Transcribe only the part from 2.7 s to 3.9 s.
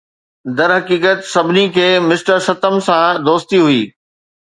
سان دوستي هئي